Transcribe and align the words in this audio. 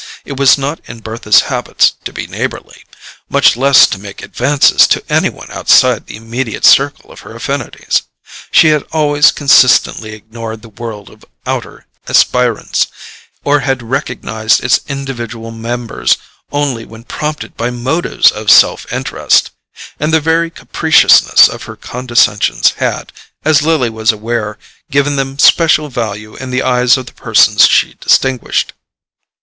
It 0.25 0.35
was 0.39 0.57
not 0.57 0.79
in 0.87 1.01
Bertha's 1.01 1.41
habits 1.41 1.93
to 2.05 2.11
be 2.11 2.25
neighbourly, 2.25 2.85
much 3.29 3.55
less 3.55 3.85
to 3.85 3.99
make 3.99 4.23
advances 4.23 4.87
to 4.87 5.03
any 5.13 5.29
one 5.29 5.51
outside 5.51 6.07
the 6.07 6.15
immediate 6.17 6.65
circle 6.65 7.11
of 7.11 7.19
her 7.19 7.35
affinities. 7.35 8.01
She 8.49 8.69
had 8.69 8.81
always 8.91 9.29
consistently 9.31 10.13
ignored 10.13 10.63
the 10.63 10.69
world 10.69 11.11
of 11.11 11.23
outer 11.45 11.85
aspirants, 12.07 12.87
or 13.43 13.59
had 13.59 13.83
recognized 13.83 14.63
its 14.63 14.79
individual 14.87 15.51
members 15.51 16.17
only 16.51 16.83
when 16.83 17.03
prompted 17.03 17.55
by 17.55 17.69
motives 17.69 18.31
of 18.31 18.49
self 18.49 18.91
interest; 18.91 19.51
and 19.99 20.11
the 20.11 20.19
very 20.19 20.49
capriciousness 20.49 21.47
of 21.47 21.65
her 21.65 21.75
condescensions 21.75 22.73
had, 22.77 23.13
as 23.45 23.61
Lily 23.61 23.91
was 23.91 24.11
aware, 24.11 24.57
given 24.89 25.15
them 25.15 25.37
special 25.37 25.89
value 25.89 26.33
in 26.37 26.49
the 26.49 26.63
eyes 26.63 26.97
of 26.97 27.05
the 27.05 27.13
persons 27.13 27.67
she 27.67 27.93
distinguished. 28.01 28.73